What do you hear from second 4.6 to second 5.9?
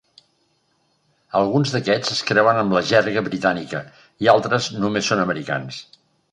només són americans.